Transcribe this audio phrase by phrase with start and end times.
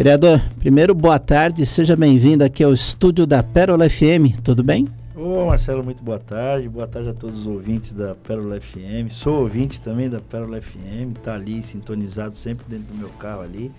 [0.00, 4.88] Vereador, primeiro boa tarde, seja bem-vindo aqui ao estúdio da Pérola FM, tudo bem?
[5.14, 9.42] Ô Marcelo, muito boa tarde, boa tarde a todos os ouvintes da Pérola FM, sou
[9.42, 13.70] ouvinte também da Pérola FM, tá ali sintonizado sempre dentro do meu carro ali.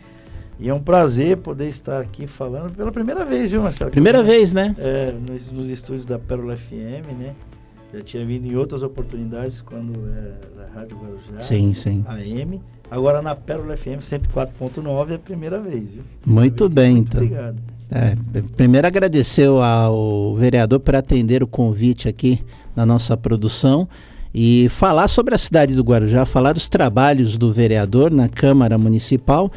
[0.60, 3.90] E é um prazer poder estar aqui falando pela primeira vez, viu, Marcelo?
[3.90, 4.76] Primeira vez, né?
[4.78, 7.34] É, nos, nos estúdios da Pérola FM, né?
[7.92, 11.42] Já tinha vindo em outras oportunidades quando era a Rádio Guarujá.
[11.42, 12.06] Sim, sim.
[12.08, 12.62] AM.
[12.92, 16.04] Agora na Pérola FM 104.9 é a primeira vez, viu?
[16.26, 16.74] Muito vez.
[16.74, 17.24] bem, Muito então.
[17.24, 17.58] Obrigado.
[17.90, 18.18] É,
[18.58, 22.44] primeiro agradecer ao vereador por atender o convite aqui
[22.76, 23.88] na nossa produção
[24.36, 29.50] e falar sobre a cidade do Guarujá, falar dos trabalhos do vereador na Câmara Municipal.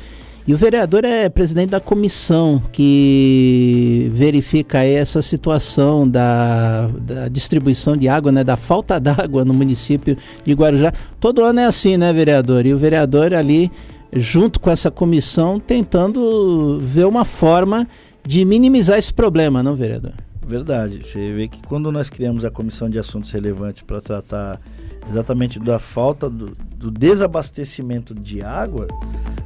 [0.47, 8.09] E o vereador é presidente da comissão que verifica essa situação da, da distribuição de
[8.09, 10.93] água, né, da falta d'água no município de Guarujá.
[11.19, 12.67] Todo ano é assim, né, vereador?
[12.67, 13.73] E o vereador ali,
[14.13, 17.89] junto com essa comissão, tentando ver uma forma
[18.23, 20.13] de minimizar esse problema, não, vereador?
[20.47, 21.03] Verdade.
[21.03, 24.61] Você vê que quando nós criamos a comissão de assuntos relevantes para tratar
[25.09, 28.89] exatamente da falta do, do, desabastecimento de água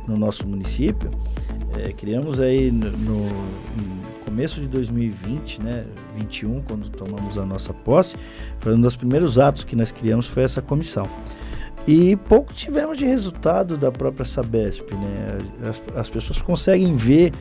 [0.06, 1.10] no nosso município,
[1.76, 3.58] é, criamos aí no, no,
[4.24, 5.84] começo de 2020, né,
[6.16, 8.16] 21, quando tomamos a nossa posse,
[8.60, 11.08] foi um dos primeiros atos que nós criamos foi essa comissão.
[11.86, 15.38] E pouco tivemos de resultado da própria Sabesp, né?
[15.68, 17.32] As, as pessoas conseguem ver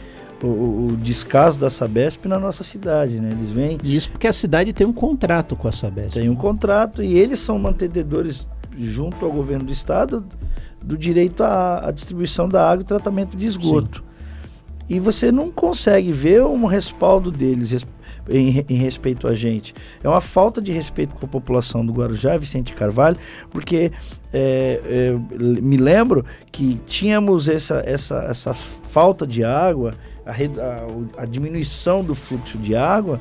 [0.44, 3.30] o, o, descaso da Sabesp na nossa cidade, né?
[3.32, 3.78] Eles vêm.
[3.84, 6.14] Isso porque a cidade tem um contrato com a Sabesp.
[6.14, 10.24] Tem um contrato e eles são mantenedores junto ao governo do estado
[10.82, 14.00] do direito à, à distribuição da água e tratamento de esgoto.
[14.00, 14.96] Sim.
[14.96, 17.86] E você não consegue ver um respaldo deles
[18.30, 19.74] em, em, respeito a gente.
[20.04, 23.18] É uma falta de respeito com a população do Guarujá, Vicente Carvalho,
[23.52, 23.92] porque
[24.34, 29.94] é, é, me lembro que tínhamos essa, essa, essa falta de água,
[30.26, 33.20] a, a, a diminuição do fluxo de água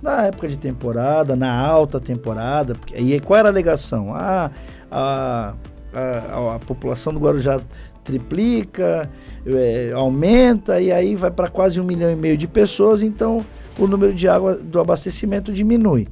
[0.00, 2.76] na época de temporada, na alta temporada.
[2.94, 4.12] E qual era a alegação?
[4.12, 4.50] Ah,
[4.90, 5.54] a,
[5.94, 7.60] a, a população do Guarujá
[8.02, 9.08] triplica,
[9.46, 13.44] é, aumenta e aí vai para quase um milhão e meio de pessoas, então
[13.78, 16.08] o número de água do abastecimento diminui.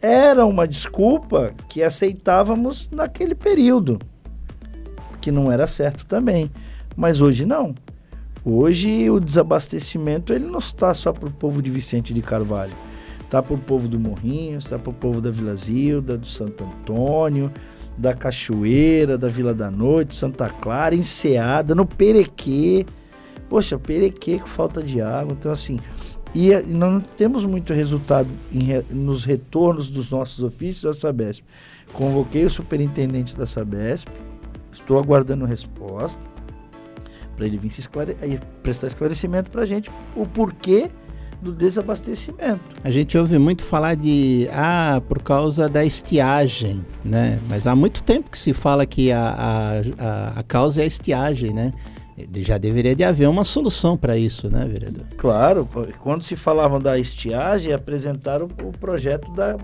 [0.00, 3.98] Era uma desculpa que aceitávamos naquele período,
[5.20, 6.50] que não era certo também.
[6.96, 7.74] Mas hoje não.
[8.44, 12.72] Hoje o desabastecimento ele não está só para o povo de Vicente de Carvalho.
[13.24, 16.64] Está para o povo do Morrinho, está para o povo da Vila Zilda, do Santo
[16.64, 17.52] Antônio,
[17.96, 22.86] da Cachoeira, da Vila da Noite, Santa Clara, Enseada, no Perequê.
[23.48, 25.36] Poxa, Perequê com falta de água.
[25.38, 25.78] Então, assim,
[26.38, 31.44] e, e nós não temos muito resultado em, nos retornos dos nossos ofícios da Sabesp.
[31.92, 34.08] Convoquei o superintendente da Sabesp,
[34.70, 36.22] estou aguardando resposta
[37.34, 38.16] para ele vir esclare
[38.62, 40.90] prestar esclarecimento para a gente o porquê
[41.42, 42.60] do desabastecimento.
[42.84, 47.38] A gente ouve muito falar de ah, por causa da estiagem, né?
[47.48, 51.52] Mas há muito tempo que se fala que a, a, a, causa é a estiagem,
[51.52, 51.72] né?
[52.40, 55.04] Já deveria de haver uma solução para isso, né, vereador?
[55.16, 55.68] Claro,
[56.00, 59.56] quando se falavam da estiagem, apresentaram o projeto da,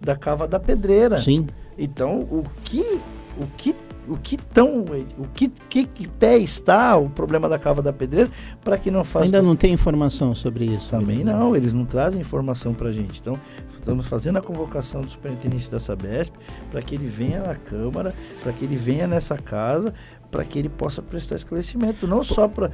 [0.00, 1.18] da cava da pedreira.
[1.18, 1.46] Sim.
[1.78, 3.00] Então, o que,
[3.38, 3.72] o que
[4.08, 4.84] o que tão
[5.18, 8.30] o que, que, que, pé está o problema da cava da pedreira
[8.62, 12.20] para que não faça ainda não tem informação sobre isso também não eles não trazem
[12.20, 13.20] informação para gente.
[13.20, 13.38] Então
[13.74, 16.34] estamos fazendo a convocação do superintendente da Sabesp
[16.70, 19.94] para que ele venha na câmara para que ele venha nessa casa
[20.30, 22.70] para que ele possa prestar esclarecimento não só para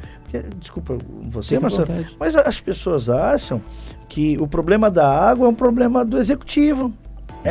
[0.57, 1.89] desculpa você Marcelo,
[2.19, 3.61] mas as pessoas acham
[4.09, 6.93] que o problema da água é um problema do executivo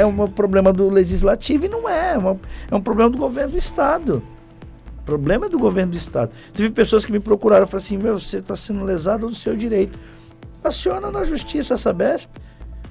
[0.02, 2.14] é um problema do legislativo e não é.
[2.14, 4.24] É, uma, é um problema do governo do Estado.
[5.00, 6.32] O problema é do governo do Estado.
[6.54, 9.56] Teve pessoas que me procuraram e falaram assim: meu, você está sendo lesado do seu
[9.56, 9.98] direito.
[10.64, 12.30] Aciona na justiça a Sabesp.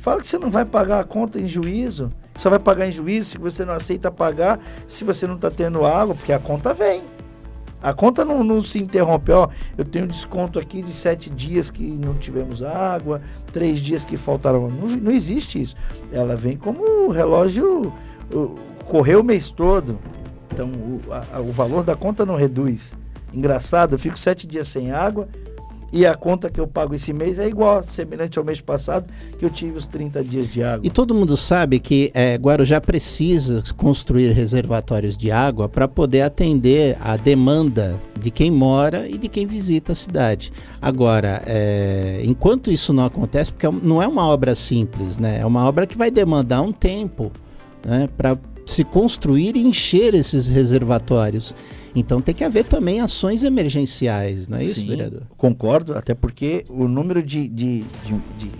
[0.01, 2.11] Fala que você não vai pagar a conta em juízo.
[2.37, 5.85] Só vai pagar em juízo se você não aceita pagar, se você não está tendo
[5.85, 7.03] água, porque a conta vem.
[7.87, 9.49] A conta não, não, se interrompe, ó.
[9.79, 13.23] Eu tenho desconto aqui de sete dias que não tivemos água,
[13.53, 14.69] três dias que faltaram.
[14.69, 15.77] Não, não existe isso.
[16.11, 17.93] Ela vem como o relógio
[18.89, 20.01] correu o mês todo.
[20.53, 22.93] Então o, a, o valor da conta não reduz.
[23.33, 25.29] Engraçado, eu fico sete dias sem água,
[25.93, 29.07] e a conta que eu pago esse mês é igual, semelhante ao mês passado,
[29.39, 30.87] que eu tive os 30 dias de água.
[30.87, 36.97] E todo mundo sabe que é, Guarujá precisa construir reservatórios de água para poder atender
[37.01, 40.53] a demanda de quem mora e de quem visita a cidade.
[40.83, 45.39] Agora, é, enquanto isso não acontece, porque não é uma obra simples, né?
[45.41, 47.31] é uma obra que vai demandar um tempo
[47.85, 48.37] né, para
[48.67, 51.55] se construir e encher esses reservatórios.
[51.97, 55.23] Então tem que haver também ações emergenciais, não é isso, Sim, vereador?
[55.35, 58.51] Concordo, até porque o número de, de, de, de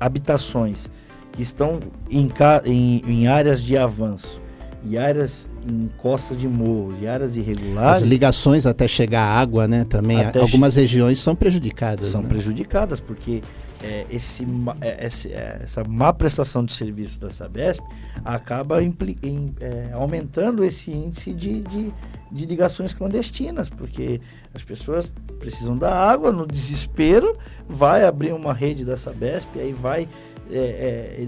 [0.00, 0.90] habitações
[1.30, 1.78] que estão
[2.10, 2.28] em,
[2.64, 4.40] em, em áreas de avanço
[4.84, 7.98] e áreas em costa de morro e áreas irregulares.
[7.98, 9.84] As ligações até chegar à água, né?
[9.84, 12.10] Também algumas regiões são prejudicadas.
[12.10, 12.28] São né?
[12.28, 13.42] prejudicadas porque
[13.84, 14.46] é, esse,
[14.80, 17.82] é, esse, é, essa má prestação de serviço da Sabesp
[18.24, 21.92] acaba impli, em, é, aumentando esse índice de, de,
[22.32, 24.22] de, ligações clandestinas, porque
[24.54, 27.36] as pessoas precisam da água, no desespero,
[27.68, 30.08] vai abrir uma rede da Sabesp, aí vai.
[30.50, 31.26] É,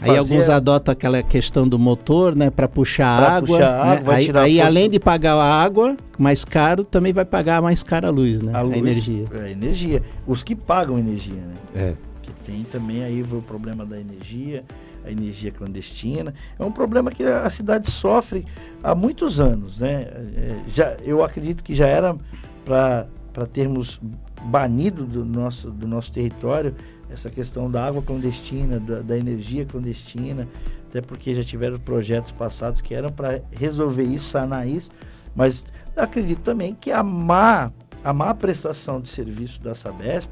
[0.00, 3.58] é, Aí alguns adotam aquela questão do motor, né, para puxar pra água.
[3.58, 4.18] Puxar água né?
[4.18, 8.10] aí, aí além de pagar a água mais caro, também vai pagar mais cara a
[8.10, 8.52] luz, né?
[8.54, 9.26] A, luz, a energia.
[9.32, 10.02] A energia.
[10.26, 11.54] Os que pagam energia, né?
[11.74, 11.94] É.
[12.20, 14.64] Que tem também aí o problema da energia,
[15.04, 16.34] a energia clandestina.
[16.58, 18.44] É um problema que a cidade sofre
[18.82, 20.08] há muitos anos, né?
[20.36, 22.16] É, já, eu acredito que já era
[22.64, 24.00] para termos
[24.44, 26.74] banido do nosso, do nosso território
[27.12, 30.48] essa questão da água clandestina, da, da, energia clandestina,
[30.88, 34.90] até porque já tiveram projetos passados que eram para resolver isso, sanar isso,
[35.34, 35.64] mas
[35.96, 37.70] acredito também que a má,
[38.02, 40.30] a má prestação de serviço da Sabesp,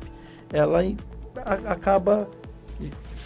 [0.52, 0.80] ela
[1.66, 2.28] acaba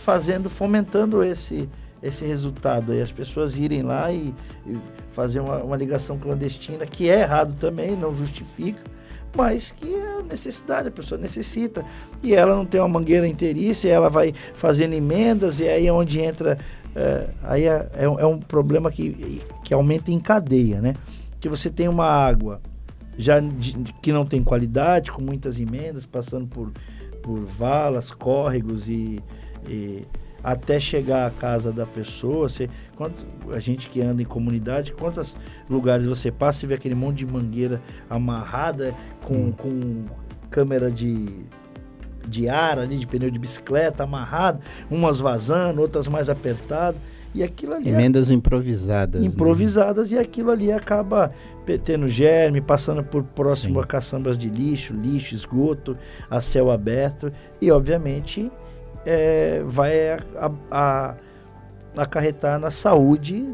[0.04, 1.68] fazendo, fomentando esse,
[2.02, 4.34] esse resultado aí, as pessoas irem lá e,
[4.66, 4.78] e
[5.12, 8.82] fazer uma, uma ligação clandestina, que é errado também, não justifica,
[9.34, 11.84] mas que é necessidade, a pessoa necessita.
[12.22, 16.20] E ela não tem uma mangueira inteiriça, ela vai fazendo emendas, e aí é onde
[16.20, 16.58] entra.
[16.94, 20.94] É, aí é, é, é, um problema que, que aumenta em cadeia, né?
[21.40, 22.60] Que você tem uma água
[23.18, 26.72] já de, que não tem qualidade, com muitas emendas, passando por,
[27.22, 29.20] por valas, córregos e,
[29.68, 30.04] e
[30.44, 32.48] até chegar à casa da pessoa.
[32.48, 35.36] Você, quanto, a gente que anda em comunidade, quantos
[35.68, 37.80] lugares você passa e vê aquele monte de mangueira
[38.10, 39.52] amarrada com, hum.
[39.52, 40.04] com
[40.50, 41.44] câmera de,
[42.28, 44.60] de ar ali, de pneu de bicicleta amarrado,
[44.90, 47.00] umas vazando, outras mais apertadas.
[47.34, 47.88] E aquilo ali.
[47.88, 49.20] É Emendas é, improvisadas.
[49.24, 50.18] Improvisadas, né?
[50.18, 51.32] e aquilo ali acaba
[51.84, 53.80] tendo germe, passando por próximo Sim.
[53.80, 55.96] a caçambas de lixo, lixo, esgoto,
[56.30, 57.32] a céu aberto.
[57.60, 58.52] E, obviamente,
[59.04, 61.14] é, vai a, a,
[61.96, 63.46] acarretar na saúde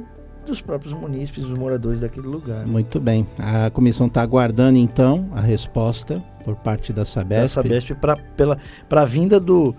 [0.47, 2.67] dos próprios munícipes, dos moradores daquele lugar.
[2.67, 3.27] Muito bem.
[3.39, 7.43] A comissão está aguardando então a resposta por parte da Sabesp.
[7.43, 9.75] Da Sabesp para a vinda do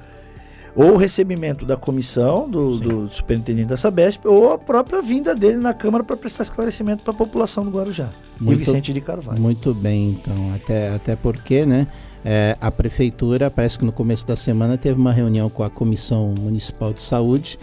[0.73, 5.57] ou o recebimento da comissão do, do, superintendente da Sabesp ou a própria vinda dele
[5.57, 8.09] na Câmara para prestar esclarecimento para a população do Guarujá.
[8.39, 9.39] Muito, e Vicente de Carvalho.
[9.39, 11.87] Muito bem, então até até porque, né?
[12.23, 16.33] É, a prefeitura, parece que no começo da semana, teve uma reunião com a Comissão
[16.39, 17.57] Municipal de Saúde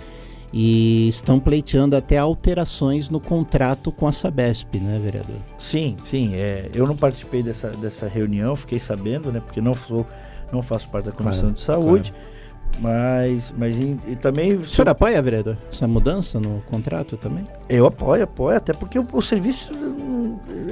[0.52, 5.36] e estão pleiteando até alterações no contrato com a Sabesp, né, vereador?
[5.58, 6.34] Sim, sim.
[6.34, 10.06] É, eu não participei dessa, dessa reunião, fiquei sabendo, né, porque não, sou,
[10.52, 12.10] não faço parte da Comissão claro, de Saúde.
[12.10, 12.37] Claro.
[12.80, 14.54] Mas, mas e, e também.
[14.54, 17.44] O senhor apoia, vereador, essa mudança no contrato também?
[17.68, 19.72] Eu apoio, apoio, até porque o, o serviço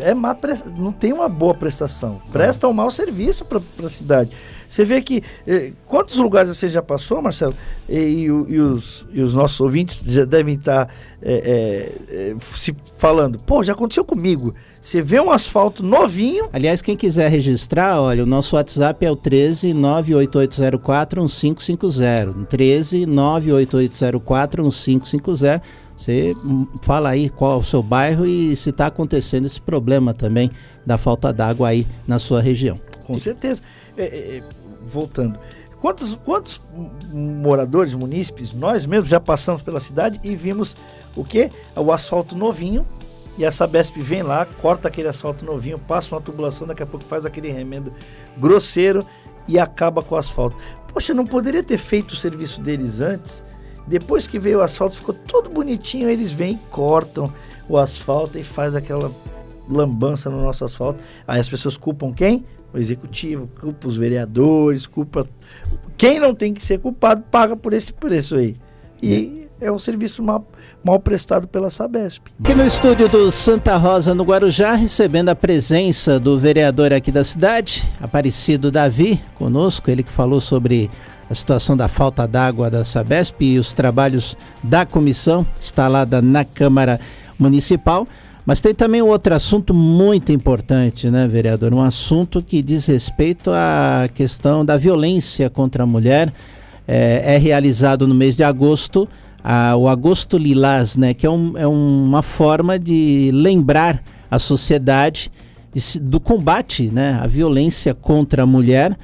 [0.00, 0.37] é má,
[0.78, 2.20] não tem uma boa prestação.
[2.31, 4.31] Presta um mau serviço para a cidade.
[4.68, 5.22] Você vê que.
[5.46, 7.54] Eh, quantos lugares você já passou, Marcelo?
[7.88, 10.88] E, e, e, os, e os nossos ouvintes já devem estar
[11.22, 14.54] é, é, se falando, pô, já aconteceu comigo.
[14.80, 16.48] Você vê um asfalto novinho.
[16.52, 22.46] Aliás, quem quiser registrar, olha, o nosso WhatsApp é o 13 98804 1550.
[22.46, 25.62] 13 98804 1550.
[25.96, 26.34] Você
[26.82, 30.50] fala aí qual é o seu bairro e se está acontecendo esse problema também
[30.84, 32.79] da falta d'água aí na sua região.
[33.05, 33.62] Com certeza.
[33.96, 34.43] É, é, é,
[34.84, 35.38] voltando.
[35.81, 36.60] Quantos, quantos
[37.12, 40.74] moradores, munícipes, nós mesmos já passamos pela cidade e vimos
[41.15, 41.50] o que?
[41.74, 42.86] O asfalto novinho.
[43.38, 47.05] E a Sabesp vem lá, corta aquele asfalto novinho, passa uma tubulação, daqui a pouco
[47.05, 47.93] faz aquele remendo
[48.38, 49.06] grosseiro
[49.46, 50.56] e acaba com o asfalto.
[50.93, 53.44] Poxa, não poderia ter feito o serviço deles antes?
[53.86, 57.31] Depois que veio o asfalto, ficou todo bonitinho, eles vêm e cortam
[57.69, 59.12] o asfalto e faz aquela
[59.69, 61.00] lambança no nosso asfalto.
[61.26, 62.44] Aí as pessoas culpam quem?
[62.73, 65.27] O executivo, culpa os vereadores, culpa.
[65.96, 68.56] Quem não tem que ser culpado paga por esse preço aí.
[69.03, 70.46] E é um serviço mal,
[70.85, 72.29] mal prestado pela Sabesp.
[72.41, 77.25] Aqui no estúdio do Santa Rosa, no Guarujá, recebendo a presença do vereador aqui da
[77.25, 80.91] cidade, Aparecido Davi, conosco, ele que falou sobre
[81.29, 87.01] a situação da falta d'água da Sabesp e os trabalhos da comissão instalada na Câmara
[87.38, 88.06] Municipal.
[88.44, 91.74] Mas tem também outro assunto muito importante, né, vereador?
[91.74, 96.32] Um assunto que diz respeito à questão da violência contra a mulher.
[96.86, 99.08] É, é realizado no mês de agosto
[99.48, 105.31] a, o Agosto Lilás, né, que é, um, é uma forma de lembrar a sociedade
[106.02, 108.98] do combate né, à violência contra a mulher.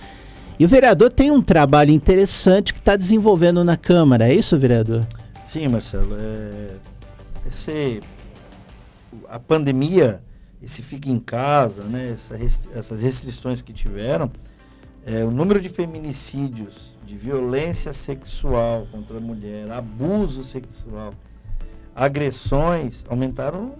[0.58, 5.06] E o vereador tem um trabalho interessante que está desenvolvendo na Câmara, é isso, vereador?
[5.46, 6.16] Sim, Marcelo.
[6.18, 6.74] É,
[7.48, 8.00] esse,
[9.32, 10.22] a pandemia,
[10.62, 14.30] esse fica em casa, né, essa restri essas restrições que tiveram,
[15.06, 21.14] é, o número de feminicídios, de violência sexual contra a mulher, abuso sexual,
[21.94, 23.74] agressões aumentaram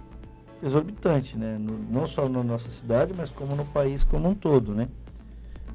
[0.61, 1.57] exorbitante, né?
[1.59, 4.87] No, não só na nossa cidade, mas como no país como um todo, né?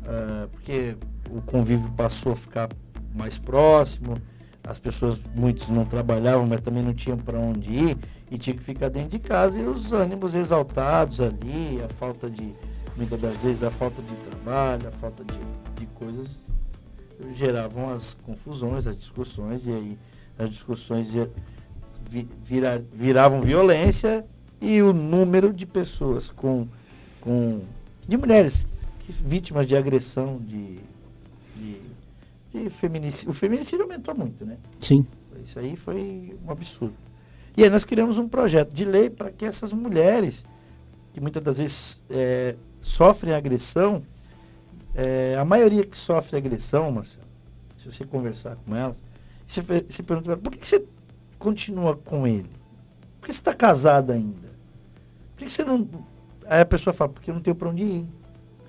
[0.03, 0.97] Uh, porque
[1.31, 2.69] o convívio passou a ficar
[3.15, 4.17] mais próximo,
[4.69, 7.99] as pessoas, muitos não trabalhavam, mas também não tinham para onde ir
[8.31, 12.53] e tinha que ficar dentro de casa e os ânimos exaltados ali, a falta de,
[12.95, 16.29] muitas das vezes, a falta de trabalho, a falta de, de coisas
[17.35, 19.99] geravam as confusões, as discussões e aí
[20.39, 21.09] as discussões
[22.45, 24.25] vira, viravam violência
[24.61, 26.69] e o número de pessoas com,
[27.23, 27.63] com
[28.07, 28.67] de mulheres
[29.09, 30.79] vítimas de agressão, de,
[31.57, 31.81] de,
[32.65, 33.31] de feminicídio.
[33.31, 34.57] O feminicídio aumentou muito, né?
[34.79, 35.07] Sim.
[35.45, 36.95] Isso aí foi um absurdo.
[37.57, 40.45] E aí nós criamos um projeto de lei para que essas mulheres,
[41.13, 44.03] que muitas das vezes é, sofrem agressão,
[44.95, 47.27] é, a maioria que sofre agressão, Marcelo,
[47.77, 49.03] se você conversar com elas,
[49.47, 50.85] você, você pergunta por que, que você
[51.39, 52.51] continua com ele?
[53.21, 54.49] Por que você está casada ainda?
[55.37, 55.89] Por que você não.
[56.47, 58.07] Aí a pessoa fala, porque eu não tenho para onde ir.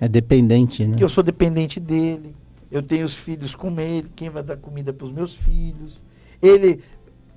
[0.00, 0.90] É dependente, né?
[0.90, 2.34] Porque eu sou dependente dele.
[2.70, 4.10] Eu tenho os filhos com ele.
[4.14, 6.02] Quem vai dar comida para os meus filhos?
[6.40, 6.80] Ele,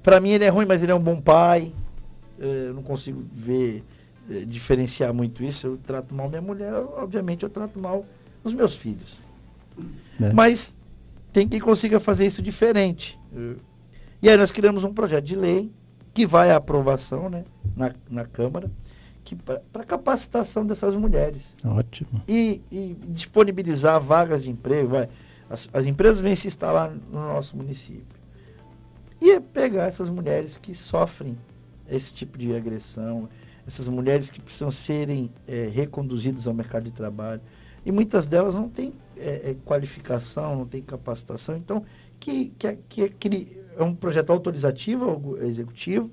[0.01, 1.73] para mim, ele é ruim, mas ele é um bom pai.
[2.39, 3.83] É, eu não consigo ver,
[4.29, 5.67] é, diferenciar muito isso.
[5.67, 8.05] Eu trato mal minha mulher, obviamente eu trato mal
[8.43, 9.17] os meus filhos.
[10.21, 10.31] É.
[10.33, 10.75] Mas
[11.31, 13.19] tem quem consiga fazer isso diferente.
[14.21, 15.71] E aí nós criamos um projeto de lei
[16.13, 17.43] que vai à aprovação né,
[17.75, 18.69] na, na Câmara
[19.71, 21.43] para capacitação dessas mulheres.
[21.63, 22.21] Ótimo.
[22.27, 24.89] E, e disponibilizar vagas de emprego.
[24.89, 25.09] Vai.
[25.53, 28.17] As, as, empresas vêm se instalar no nosso município.
[29.21, 31.37] E é pegar essas mulheres que sofrem
[31.87, 33.29] esse tipo de agressão,
[33.67, 37.39] essas mulheres que precisam serem é, reconduzidas ao mercado de trabalho.
[37.85, 41.55] E muitas delas não têm é, é, qualificação, não têm capacitação.
[41.55, 41.85] Então,
[42.19, 46.09] que, que, que, que é um projeto autorizativo executivo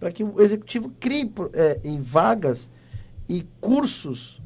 [0.00, 2.68] para que o executivo crie é, vagas
[3.28, 4.42] e cursos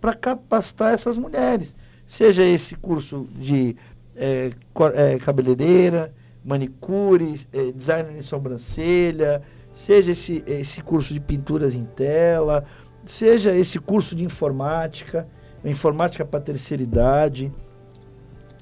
[0.00, 1.74] para capacitar essas mulheres.
[2.14, 3.74] Seja esse curso de
[4.14, 4.52] é,
[4.94, 9.42] é, cabeleireira, manicure, é, design de sobrancelha,
[9.74, 12.64] seja esse, esse curso de pinturas em tela,
[13.04, 15.26] seja esse curso de informática,
[15.64, 17.52] informática para terceira idade.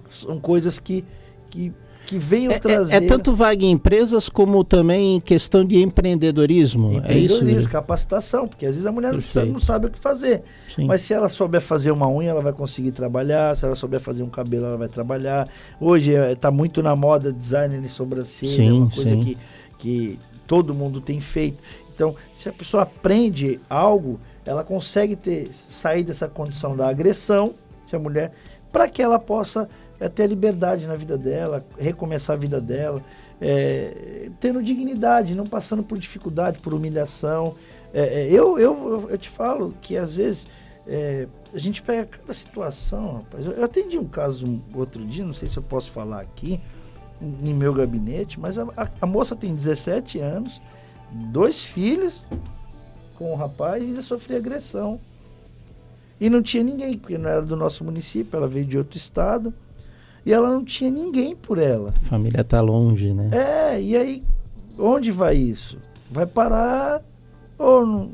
[0.09, 1.05] São coisas que,
[1.51, 1.75] que
[2.07, 2.95] que venham é, trazer.
[2.95, 6.93] É, é, tanto vaga em empresas como também questão de empreendedorismo.
[6.95, 7.69] empreendedorismo é isso?
[7.69, 10.43] capacitação, porque às vezes a mulher não, não sabe o que fazer.
[10.75, 10.87] Sim.
[10.87, 13.55] Mas se ela souber fazer uma unha, ela vai conseguir trabalhar.
[13.57, 15.49] Se ela souber fazer um cabelo, ela vai trabalhar.
[15.81, 19.39] Hoje está é, muito na moda design de sobrancelha, sim, uma coisa que,
[19.79, 21.59] que todo mundo tem feito.
[21.95, 27.55] Então, se a pessoa aprende algo, ela consegue ter sair dessa condição da agressão,
[27.87, 28.33] se a mulher,
[28.73, 29.69] para que ela possa
[30.03, 33.01] é ter liberdade na vida dela, recomeçar a vida dela,
[33.41, 37.55] é, tendo dignidade, não passando por dificuldade, por humilhação.
[37.95, 40.49] É, é eu, eu, eu te falo que às vezes
[40.89, 43.47] é, a gente pega cada situação, rapaz.
[43.47, 46.61] Eu, eu atendi um caso um, outro dia, não sei se eu posso falar aqui,
[47.21, 50.61] em meu gabinete, mas a, a, a moça tem 17 anos,
[51.13, 52.27] dois filhos
[53.15, 54.99] com o rapaz e sofria agressão.
[56.21, 59.55] E não tinha ninguém, porque não era do nosso município, ela veio de outro estado
[60.25, 61.91] e ela não tinha ninguém por ela.
[61.97, 63.31] A família tá longe, né?
[63.33, 64.23] É, e aí
[64.79, 65.79] onde vai isso?
[66.11, 67.03] Vai parar
[67.59, 68.11] ou no,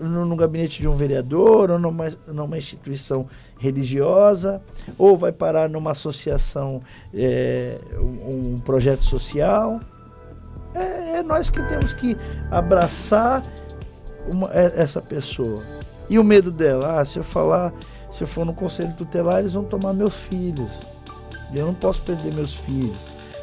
[0.00, 3.26] no, no gabinete de um vereador, ou numa, numa instituição
[3.58, 4.62] religiosa,
[4.96, 6.80] ou vai parar numa associação,
[7.12, 9.80] é, um, um, projeto social.
[10.74, 12.16] É, é, nós que temos que
[12.50, 13.44] abraçar
[14.32, 15.62] uma, é, essa pessoa.
[16.08, 17.72] E o medo dela, ah, se eu falar,
[18.10, 20.70] se eu for no conselho tutelar, eles vão tomar meus filhos.
[21.54, 22.96] Eu não posso perder meus filhos,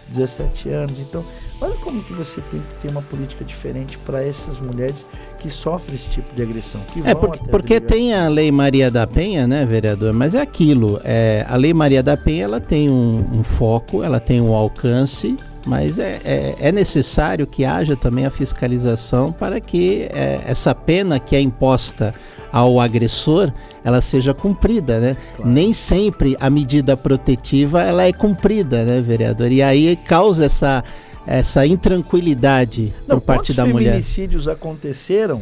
[0.10, 1.00] 17 anos.
[1.00, 1.24] Então,
[1.60, 5.06] olha como que você tem que ter uma política diferente para essas mulheres
[5.40, 6.82] que sofrem esse tipo de agressão.
[7.04, 10.14] é porque, porque tem a Lei Maria da Penha, né, vereador?
[10.14, 11.00] Mas é aquilo.
[11.04, 15.36] É, a Lei Maria da Penha ela tem um, um foco, ela tem um alcance
[15.66, 21.20] mas é, é, é, necessário que haja também a fiscalização para que é, essa pena
[21.20, 22.14] que é imposta
[22.56, 23.52] ao agressor
[23.84, 25.18] ela seja cumprida, né?
[25.36, 25.52] Claro.
[25.52, 29.52] Nem sempre a medida protetiva ela é cumprida, né, vereador?
[29.52, 30.82] E aí causa essa
[31.28, 33.90] essa intranquilidade Não, por parte da mulher.
[33.90, 35.42] feminicídios aconteceram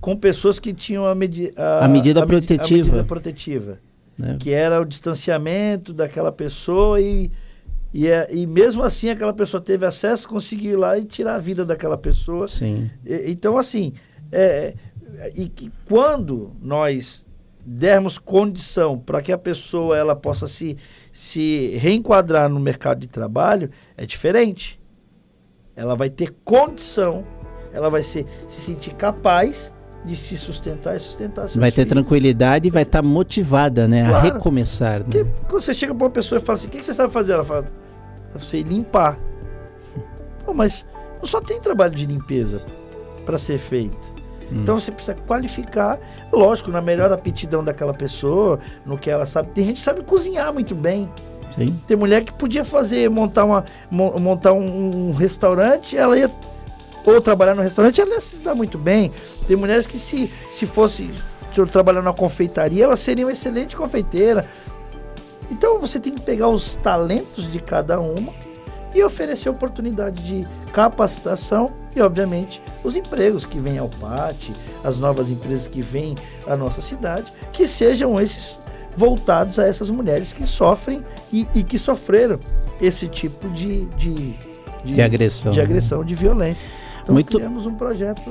[0.00, 2.80] com pessoas que tinham a, medi a, a medida a protetiva.
[2.80, 3.78] a medida protetiva.
[4.16, 4.36] Né?
[4.38, 7.30] Que era o distanciamento daquela pessoa e,
[7.92, 11.38] e, é, e mesmo assim aquela pessoa teve acesso, conseguiu ir lá e tirar a
[11.38, 12.46] vida daquela pessoa.
[12.46, 12.88] Sim.
[13.04, 13.94] E, então, assim,
[14.30, 14.74] é,
[15.34, 17.24] e, e quando nós
[17.64, 20.76] dermos condição para que a pessoa ela possa se,
[21.10, 24.80] se reenquadrar no mercado de trabalho, é diferente.
[25.74, 27.24] Ela vai ter condição,
[27.72, 29.72] ela vai ser, se sentir capaz
[30.04, 34.06] de se sustentar e sustentar seus Vai ter tranquilidade e vai estar tá motivada, né?
[34.06, 34.16] Claro.
[34.16, 34.98] A recomeçar.
[34.98, 35.04] Né?
[35.04, 37.12] Porque quando você chega para uma pessoa e fala assim, o que, que, você sabe
[37.12, 37.32] fazer?
[37.32, 37.64] Ela fala,
[38.34, 39.18] eu sei limpar.
[40.54, 40.84] Mas
[41.18, 42.62] não só tem trabalho de limpeza
[43.24, 44.13] para ser feito.
[44.50, 44.62] Hum.
[44.62, 45.98] Então você precisa qualificar,
[46.32, 49.50] lógico, na melhor aptidão daquela pessoa, no que ela sabe.
[49.52, 51.10] Tem gente que sabe cozinhar muito bem.
[51.50, 51.80] Sim.
[51.86, 56.30] Tem mulher que podia fazer, montar, uma, montar um, um restaurante, ela ia
[57.06, 59.12] ou trabalhar no restaurante, ela se dá muito bem.
[59.46, 61.08] Tem mulheres que se, se fosse
[61.70, 64.44] trabalhar na confeitaria, elas seriam excelente confeiteira.
[65.50, 68.32] Então você tem que pegar os talentos de cada uma
[68.94, 74.50] e oferecer oportunidade de capacitação e, obviamente, os empregos que vêm ao PAT,
[74.84, 76.14] as novas empresas que vêm
[76.46, 78.60] à nossa cidade, que sejam esses
[78.96, 82.38] voltados a essas mulheres que sofrem e, e que sofreram
[82.80, 84.14] esse tipo de, de,
[84.84, 86.68] de, de agressão, de, agressão, de violência.
[87.02, 87.36] Então Muito...
[87.36, 88.22] criamos um projeto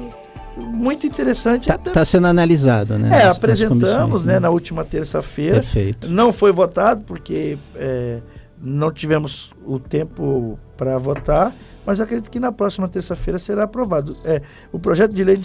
[0.57, 1.69] muito interessante.
[1.69, 3.21] Está tá sendo analisado, né?
[3.21, 5.55] É, nas, apresentamos né, né, na última terça-feira.
[5.55, 6.09] Perfeito.
[6.09, 8.19] Não foi votado porque é,
[8.63, 11.53] não tivemos o tempo para votar,
[11.85, 14.15] mas acredito que na próxima terça-feira será aprovado.
[14.23, 14.41] É,
[14.71, 15.37] o projeto de lei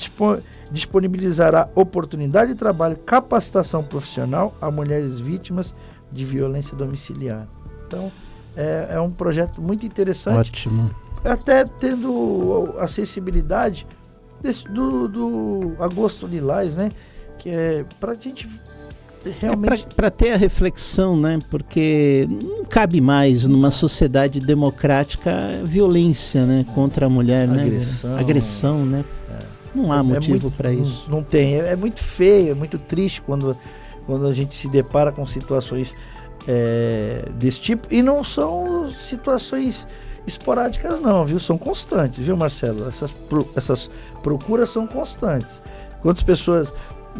[0.70, 5.74] disponibilizará oportunidade de trabalho, capacitação profissional a mulheres vítimas
[6.12, 7.48] de violência domiciliar.
[7.86, 8.12] Então,
[8.56, 10.50] é, é um projeto muito interessante.
[10.50, 13.86] Ótimo até tendo acessibilidade
[14.40, 16.90] desse, do, do Agosto Lilás, né?
[17.38, 18.48] Que é para a gente
[19.40, 19.86] realmente.
[19.90, 21.38] É para ter a reflexão, né?
[21.50, 25.30] Porque não cabe mais numa sociedade democrática
[25.64, 26.66] violência né?
[26.74, 28.20] contra a mulher, agressão, né?
[28.20, 29.04] Agressão, né?
[29.74, 31.04] Não há é, motivo para isso.
[31.08, 31.60] Não, não tem.
[31.60, 33.56] É, é, muito feio, é muito triste quando,
[34.06, 35.94] quando a gente se depara com situações
[36.46, 37.86] é, desse tipo.
[37.90, 39.86] E não são situações
[40.26, 41.38] esporádicas não, viu?
[41.38, 42.88] São constantes, viu, Marcelo?
[42.88, 43.90] Essas, pro, essas
[44.22, 45.60] procuras são constantes.
[46.00, 46.72] Quantas pessoas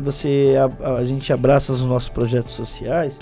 [0.03, 3.19] você a, a gente abraça os nossos projetos sociais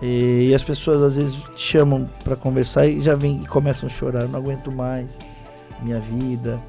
[0.00, 3.88] e, e as pessoas às vezes te chamam para conversar e já vem e começam
[3.88, 5.10] a chorar, não aguento mais
[5.82, 6.60] minha vida,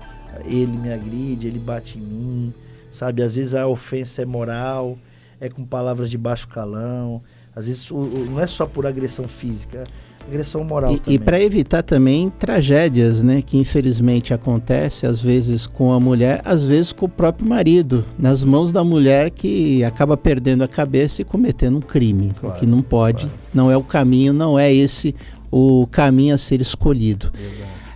[0.46, 2.54] ele me agride, ele bate em mim,
[2.92, 3.24] sabe?
[3.24, 4.98] Às vezes a ofensa é moral,
[5.39, 7.22] é com palavras de baixo calão,
[7.56, 9.86] às vezes o, o, não é só por agressão física,
[10.30, 10.96] agressão moral.
[11.06, 16.42] E, e para evitar também tragédias, né, que infelizmente acontece às vezes com a mulher,
[16.46, 21.22] às vezes com o próprio marido, nas mãos da mulher que acaba perdendo a cabeça
[21.22, 23.39] e cometendo um crime, claro, que não pode, claro.
[23.54, 25.15] não é o caminho, não é esse
[25.52, 27.32] o caminho a ser escolhido.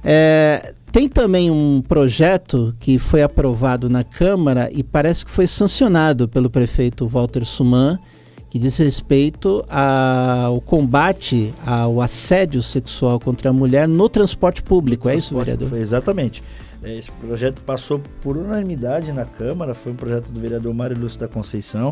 [0.04, 6.28] É, tem também um projeto que foi aprovado na Câmara e parece que foi sancionado
[6.28, 7.98] pelo prefeito Walter Suman,
[8.54, 15.10] que diz respeito ao combate ao assédio sexual contra a mulher no transporte público.
[15.10, 15.70] É isso, vereador?
[15.70, 16.44] Foi exatamente.
[16.84, 21.20] É, esse projeto passou por unanimidade na Câmara, foi um projeto do vereador Mário Lúcio
[21.20, 21.92] da Conceição.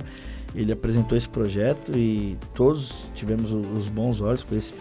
[0.53, 4.75] Ele apresentou esse projeto e todos tivemos os bons olhos com esse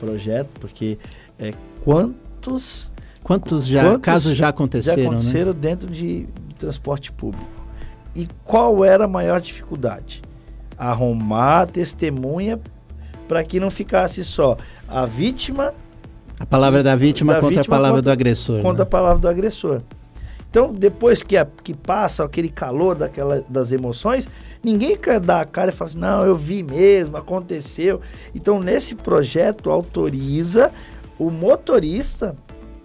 [0.00, 0.96] projeto, porque
[1.38, 1.52] é,
[1.84, 2.90] quantos
[3.22, 5.58] quantos já quantos casos já aconteceram, já aconteceram né?
[5.60, 7.44] dentro de, de transporte público?
[8.14, 10.22] E qual era a maior dificuldade?
[10.78, 12.60] Arrumar a testemunha
[13.26, 14.56] para que não ficasse só
[14.88, 15.74] a vítima.
[16.38, 18.62] A palavra da vítima da contra vítima a palavra contra, do agressor.
[18.62, 18.82] Contra né?
[18.82, 19.82] a palavra do agressor.
[20.50, 24.28] Então, depois que, a, que passa aquele calor daquela, das emoções,
[24.62, 28.00] ninguém quer dar a cara e falar assim, não, eu vi mesmo, aconteceu.
[28.34, 30.72] Então, nesse projeto, autoriza
[31.18, 32.36] o motorista,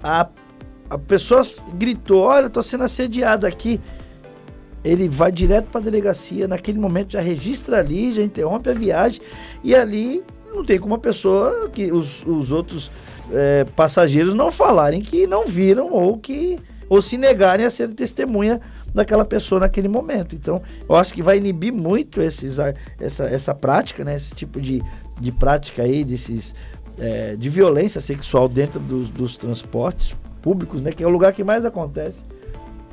[0.04, 0.27] a,
[0.89, 1.43] a pessoa
[1.75, 3.80] gritou, olha, estou sendo assediado aqui
[4.84, 9.22] ele vai direto para a delegacia, naquele momento já registra ali, já interrompe a viagem
[9.63, 12.91] e ali não tem como a pessoa que os, os outros
[13.32, 18.60] é, passageiros não falarem que não viram ou que ou se negarem a ser testemunha
[18.94, 20.36] daquela pessoa naquele momento.
[20.36, 22.58] Então, eu acho que vai inibir muito esses,
[23.00, 24.17] essa, essa prática, né?
[24.17, 24.84] Esse tipo de,
[25.17, 26.54] de prática aí, desses,
[27.00, 30.91] é, de violência sexual dentro dos, dos transportes públicos, né?
[30.91, 32.26] Que é o lugar que mais acontece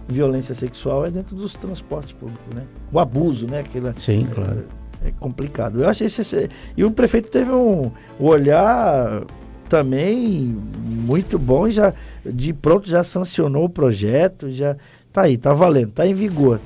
[0.09, 2.65] violência sexual é dentro dos transportes públicos, né?
[2.93, 3.61] O abuso, né?
[3.61, 4.65] Aquela, Sim, é, claro.
[5.05, 5.83] É, complicado.
[5.83, 9.25] Eu achei esse, e o prefeito teve um, um olhar
[9.69, 11.93] também muito bom e já
[12.25, 14.77] de pronto já sancionou o projeto, já
[15.13, 16.59] tá aí, tá valendo, tá em vigor.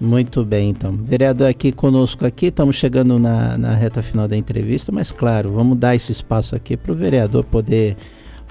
[0.00, 0.92] Muito bem, então.
[0.92, 5.78] Vereador aqui conosco aqui, estamos chegando na, na reta final da entrevista, mas claro, vamos
[5.78, 7.96] dar esse espaço aqui para o vereador poder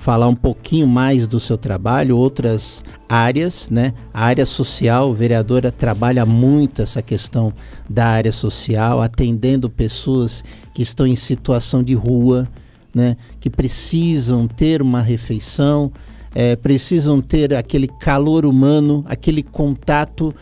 [0.06, 3.92] falar um pouquinho mais do seu trabalho, outras áreas, né?
[4.14, 7.52] A área social, vereadora trabalha muito essa questão
[7.90, 10.44] da área social, atendendo pessoas
[10.76, 12.48] que estão em situação de rua,
[12.94, 13.18] né?
[13.40, 15.92] Que precisam ter uma refeição,
[16.36, 20.36] é, precisam ter aquele calor humano, aquele contato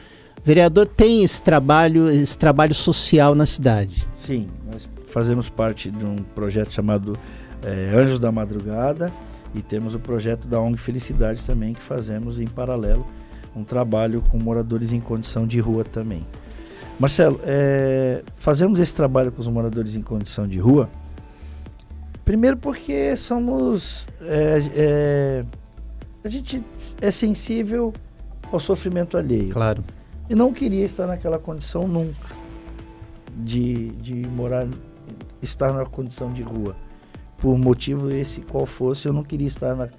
[0.44, 4.06] Vereador tem esse trabalho, esse trabalho social na cidade.
[4.14, 7.18] Sim, nós fazemos parte de um projeto chamado
[7.64, 9.10] é, Anjos da Madrugada
[9.54, 13.06] e temos o projeto da ONG Felicidade também que fazemos em paralelo
[13.56, 16.26] um trabalho com moradores em condição de rua também.
[17.00, 20.90] Marcelo, é, fazemos esse trabalho com os moradores em condição de rua,
[22.26, 25.46] primeiro porque somos é, é,
[26.24, 26.64] a gente
[27.00, 27.94] é sensível
[28.52, 29.50] ao sofrimento alheio.
[29.50, 29.84] Claro
[30.30, 32.36] e não queria estar naquela condição nunca
[33.36, 34.68] de, de morar,
[35.42, 36.76] estar na condição de rua.
[37.44, 39.90] Por motivo esse qual fosse, eu não queria estar na,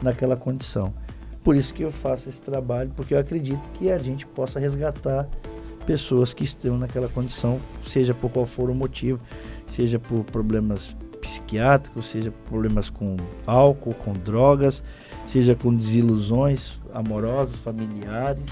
[0.00, 0.94] naquela condição.
[1.42, 5.28] Por isso que eu faço esse trabalho, porque eu acredito que a gente possa resgatar
[5.84, 9.18] pessoas que estão naquela condição, seja por qual for o motivo,
[9.66, 14.84] seja por problemas psiquiátricos, seja por problemas com álcool, com drogas,
[15.26, 18.44] seja com desilusões amorosas, familiares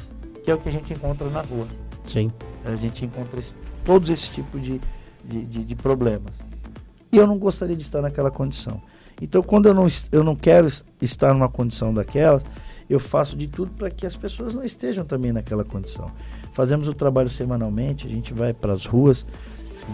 [0.42, 1.66] que é o que a gente encontra na rua.
[2.06, 2.32] Sim.
[2.64, 4.80] A gente encontra esse, todos esses tipos de,
[5.24, 6.34] de, de, de, problemas.
[7.12, 8.80] E eu não gostaria de estar naquela condição.
[9.20, 10.68] Então, quando eu não, eu não quero
[11.00, 12.44] estar numa condição daquelas,
[12.88, 16.10] eu faço de tudo para que as pessoas não estejam também naquela condição.
[16.54, 19.26] Fazemos o trabalho semanalmente, a gente vai para as ruas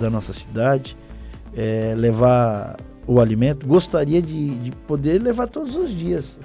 [0.00, 0.96] da nossa cidade,
[1.54, 2.76] é, levar
[3.06, 3.66] o alimento.
[3.66, 6.38] Gostaria de, de poder levar todos os dias,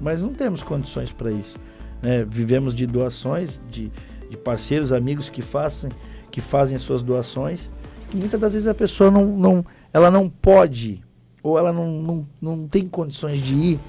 [0.00, 1.56] mas não temos condições para isso.
[2.02, 2.24] Né?
[2.24, 3.90] Vivemos de doações, de,
[4.30, 5.90] de parceiros, amigos que fazem,
[6.30, 7.70] que fazem as suas doações.
[8.14, 11.02] E muitas das vezes a pessoa não, não, ela não pode
[11.42, 13.80] ou ela não, não, não tem condições de ir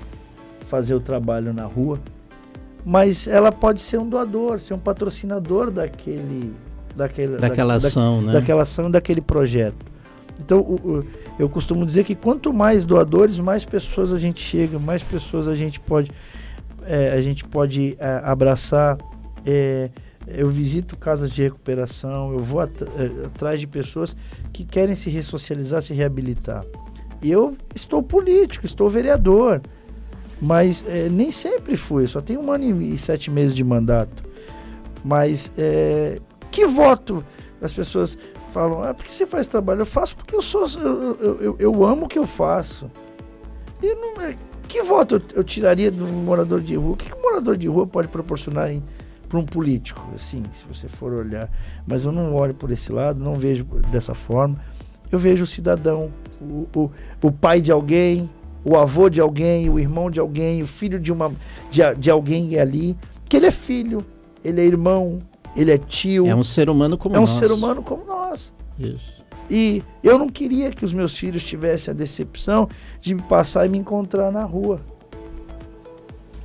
[0.65, 1.99] fazer o trabalho na rua,
[2.83, 6.51] mas ela pode ser um doador, ser um patrocinador daquele,
[6.95, 8.33] daquele daquela da, ação, da, né?
[8.33, 9.85] Daquela ação, daquele projeto.
[10.39, 11.05] Então, o, o,
[11.37, 15.53] eu costumo dizer que quanto mais doadores, mais pessoas a gente chega, mais pessoas a
[15.53, 16.09] gente pode
[16.85, 18.97] é, a gente pode é, abraçar.
[19.45, 19.89] É,
[20.27, 24.15] eu visito casas de recuperação, eu vou at é, atrás de pessoas
[24.51, 26.65] que querem se ressocializar, se reabilitar.
[27.21, 29.61] Eu estou político, estou vereador,
[30.41, 32.07] mas é, nem sempre fui.
[32.07, 34.23] Só tenho um ano e sete meses de mandato.
[35.03, 36.19] Mas é,
[36.51, 37.23] que voto?
[37.61, 38.17] As pessoas
[38.53, 39.81] falam, ah, por que você faz trabalho?
[39.81, 42.91] Eu faço porque eu sou, eu, eu, eu, eu amo o que eu faço.
[43.81, 44.35] E não é
[44.73, 46.93] que voto eu, eu tiraria um morador de rua?
[46.93, 48.73] O que, que morador de rua pode proporcionar
[49.33, 50.07] para um político?
[50.15, 51.49] Assim, se você for olhar.
[51.87, 54.59] Mas eu não olho por esse lado, não vejo dessa forma.
[55.11, 58.29] Eu vejo o cidadão, o, o, o pai de alguém,
[58.63, 61.31] o avô de alguém, o irmão de alguém, o filho de, uma,
[61.71, 62.95] de, de alguém ali,
[63.27, 64.05] que ele é filho,
[64.43, 65.19] ele é irmão,
[65.55, 66.27] ele é tio.
[66.27, 67.29] É um ser humano como nós.
[67.29, 68.53] É um ser humano como nós.
[68.77, 69.23] Isso.
[69.49, 72.69] E eu não queria que os meus filhos tivessem a decepção
[73.01, 74.79] de me passar e me encontrar na rua.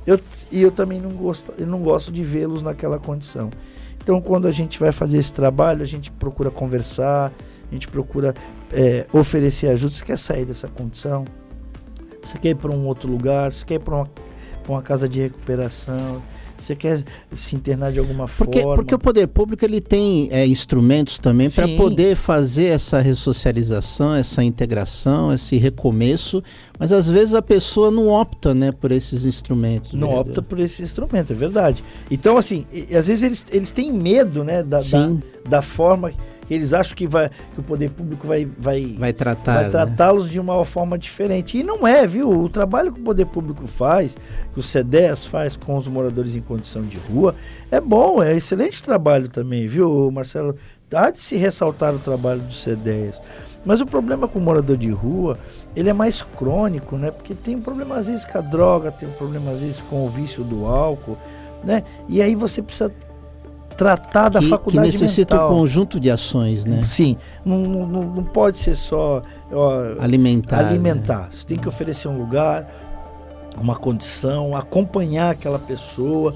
[0.09, 0.19] Eu,
[0.51, 3.51] e eu também não gosto, eu não gosto de vê-los naquela condição.
[4.01, 7.31] Então, quando a gente vai fazer esse trabalho, a gente procura conversar,
[7.69, 8.33] a gente procura
[8.73, 9.93] é, oferecer ajuda.
[9.93, 11.25] Você quer sair dessa condição?
[12.23, 13.53] Você quer ir para um outro lugar?
[13.53, 14.09] Você quer ir para uma,
[14.67, 16.23] uma casa de recuperação?
[16.59, 18.75] Você quer se internar de alguma porque, forma?
[18.75, 24.43] Porque o poder público ele tem é, instrumentos também para poder fazer essa ressocialização, essa
[24.43, 26.43] integração, esse recomeço,
[26.77, 29.93] mas às vezes a pessoa não opta né, por esses instrumentos.
[29.93, 30.27] Não vereador.
[30.27, 31.83] opta por esse instrumento, é verdade.
[32.11, 35.11] Então, assim, e, às vezes eles, eles têm medo né, da, da,
[35.47, 36.11] da forma
[36.49, 40.33] eles acham que, vai, que o poder público vai, vai, vai tratar, vai tratá-los né?
[40.33, 41.57] de uma forma diferente.
[41.57, 42.29] E não é, viu?
[42.29, 44.17] O trabalho que o poder público faz,
[44.53, 47.35] que o CEDES faz com os moradores em condição de rua,
[47.71, 50.55] é bom, é excelente trabalho também, viu, Marcelo?
[50.93, 53.21] Há de se ressaltar o trabalho do CEDES.
[53.65, 55.37] Mas o problema com o morador de rua,
[55.75, 57.11] ele é mais crônico, né?
[57.11, 60.05] Porque tem um problema às vezes com a droga, tem um problema às vezes com
[60.05, 61.17] o vício do álcool,
[61.63, 61.83] né?
[62.07, 62.91] E aí você precisa
[63.79, 65.53] tratar da que, faculdade Que necessita mental.
[65.53, 66.83] um conjunto de ações, né?
[66.83, 67.15] Sim,
[67.45, 70.59] não, não, não pode ser só ó, alimentar.
[70.59, 71.23] Alimentar.
[71.23, 71.29] Né?
[71.31, 72.69] Você tem que oferecer um lugar,
[73.57, 76.35] uma condição, acompanhar aquela pessoa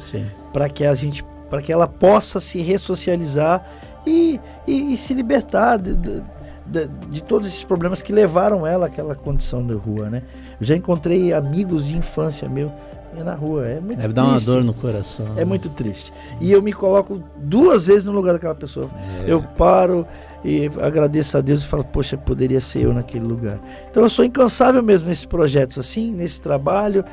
[0.53, 3.62] para que a gente, para que ela possa se ressocializar
[4.08, 6.23] e, e, e se libertar de, de,
[6.65, 10.21] de, de, todos esses problemas que levaram ela àquela condição de rua, né?
[10.62, 12.71] Eu já encontrei amigos de infância meu
[13.17, 13.67] é na rua.
[13.67, 15.26] É muito Deve dar uma dor no coração.
[15.38, 16.12] É muito triste.
[16.39, 18.89] E eu me coloco duas vezes no lugar daquela pessoa.
[19.26, 19.32] É.
[19.32, 20.06] Eu paro
[20.43, 23.60] e agradeço a Deus e falo, poxa, poderia ser eu naquele lugar.
[23.89, 27.06] Então eu sou incansável mesmo nesses projetos assim, nesse trabalho.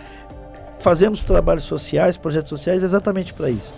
[0.78, 3.72] Fazemos trabalhos sociais, projetos sociais exatamente para isso.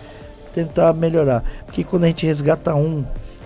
[0.54, 1.42] Tentar melhorar.
[1.66, 3.04] Porque quando a gente resgata um,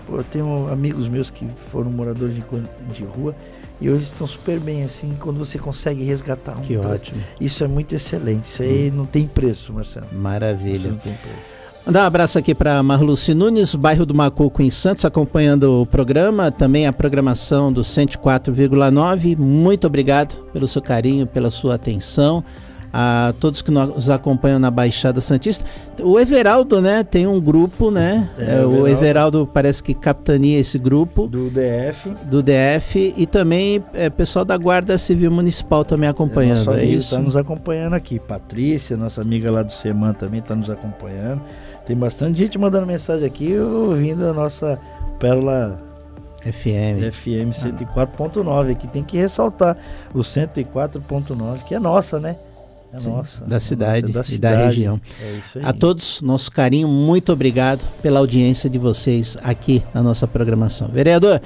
[0.09, 2.43] eu tenho amigos meus que foram moradores de,
[2.93, 3.35] de rua
[3.81, 6.63] e hoje estão super bem, assim, quando você consegue resgatar um.
[6.63, 7.23] Que ótimo.
[7.41, 8.45] Isso é muito excelente.
[8.45, 8.99] Isso aí hum.
[8.99, 10.07] não tem preço, Marcelo.
[10.13, 10.77] Maravilha.
[10.77, 11.67] Isso não tem preço.
[11.87, 16.51] Mandar um abraço aqui para Marluce Nunes, bairro do Macuco, em Santos, acompanhando o programa,
[16.51, 19.37] também a programação do 104,9.
[19.37, 22.43] Muito obrigado pelo seu carinho, pela sua atenção
[22.99, 25.67] a todos que nos acompanham na Baixada Santista.
[26.01, 28.27] O Everaldo, né, tem um grupo, né?
[28.39, 31.29] É, é, o Everaldo parece que capitania esse grupo.
[31.29, 32.09] Do DF.
[32.25, 36.73] Do DF e também é, pessoal da Guarda Civil Municipal também acompanhando.
[36.73, 37.13] É, é isso.
[37.13, 38.19] Está nos acompanhando aqui.
[38.19, 41.43] Patrícia, nossa amiga lá do SEMAN também está nos acompanhando.
[41.85, 44.79] Tem bastante gente mandando mensagem aqui, ouvindo a nossa
[45.21, 45.79] Pérola
[46.41, 47.13] FM.
[47.13, 49.77] FM 104.9, que tem que ressaltar
[50.15, 52.39] o 104.9, que é nossa, né?
[52.97, 55.01] É Sim, nossa, da cidade, da cidade e da região.
[55.23, 60.89] É a todos, nosso carinho, muito obrigado pela audiência de vocês aqui na nossa programação.
[60.89, 61.41] Vereador,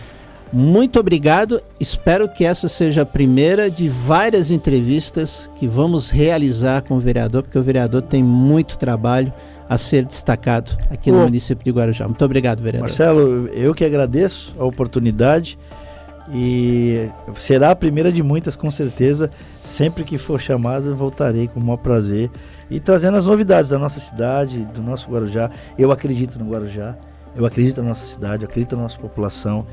[0.52, 1.62] muito obrigado.
[1.78, 7.42] Espero que essa seja a primeira de várias entrevistas que vamos realizar com o vereador,
[7.42, 9.32] porque o vereador tem muito trabalho
[9.68, 12.04] a ser destacado aqui no município de Guarujá.
[12.04, 12.88] Muito obrigado, vereador.
[12.88, 15.56] Marcelo, eu que agradeço a oportunidade.
[16.32, 19.30] E será a primeira de muitas, com certeza.
[19.64, 22.30] Sempre que for chamado, voltarei com o maior prazer.
[22.70, 25.50] E trazendo as novidades da nossa cidade, do nosso Guarujá.
[25.76, 26.96] Eu acredito no Guarujá,
[27.34, 29.66] eu acredito na nossa cidade, eu acredito na nossa população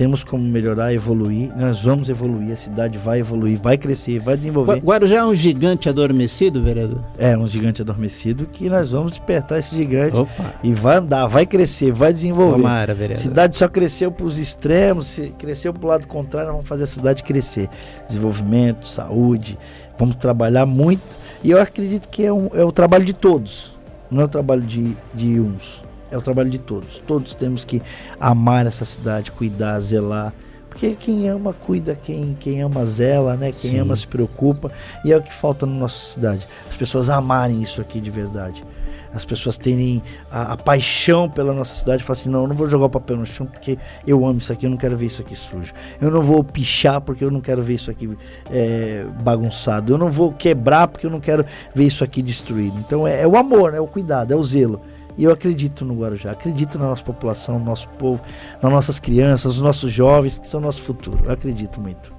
[0.00, 1.54] temos como melhorar, evoluir.
[1.54, 4.80] Nós vamos evoluir, a cidade vai evoluir, vai crescer, vai desenvolver.
[4.80, 7.04] Guarujá é um gigante adormecido, vereador?
[7.18, 10.54] É, um gigante adormecido que nós vamos despertar esse gigante Opa.
[10.64, 12.62] e vai andar, vai crescer, vai desenvolver.
[12.62, 13.20] Tomara, vereador.
[13.20, 16.84] A cidade só cresceu para os extremos, cresceu para o lado contrário, nós vamos fazer
[16.84, 17.68] a cidade crescer.
[18.06, 19.58] Desenvolvimento, saúde,
[19.98, 21.18] vamos trabalhar muito.
[21.44, 23.76] E eu acredito que é, um, é o trabalho de todos,
[24.10, 27.02] não é o trabalho de, de uns é o trabalho de todos.
[27.06, 27.80] Todos temos que
[28.18, 30.32] amar essa cidade, cuidar, zelar.
[30.68, 33.50] Porque quem ama, cuida, quem, quem ama, zela, né?
[33.52, 33.78] Quem Sim.
[33.78, 34.70] ama, se preocupa.
[35.04, 36.46] E é o que falta na nossa cidade.
[36.68, 38.64] As pessoas amarem isso aqui de verdade.
[39.12, 42.04] As pessoas terem a, a paixão pela nossa cidade.
[42.04, 44.52] Falar assim: não, eu não vou jogar o papel no chão porque eu amo isso
[44.52, 45.72] aqui, eu não quero ver isso aqui sujo.
[46.00, 48.16] Eu não vou pichar porque eu não quero ver isso aqui
[48.50, 49.92] é, bagunçado.
[49.92, 51.44] Eu não vou quebrar porque eu não quero
[51.74, 52.78] ver isso aqui destruído.
[52.78, 54.80] Então é, é o amor, é o cuidado, é o zelo.
[55.20, 58.22] E eu acredito no Guarujá, acredito na nossa população, no nosso povo,
[58.62, 61.18] nas nossas crianças, nos nossos jovens, que são o nosso futuro.
[61.26, 62.10] Eu acredito muito.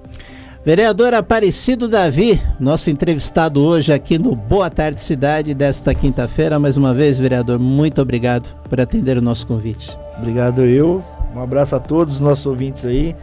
[0.64, 6.60] Vereador Aparecido Davi, nosso entrevistado hoje aqui no Boa Tarde Cidade desta quinta-feira.
[6.60, 9.98] Mais uma vez, vereador, muito obrigado por atender o nosso convite.
[10.16, 11.02] Obrigado eu.
[11.34, 13.16] Um abraço a todos os nossos ouvintes aí.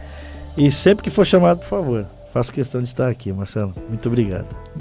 [0.58, 3.74] E sempre que for chamado, por favor, faço questão de estar aqui, Marcelo.
[3.88, 4.54] Muito obrigado.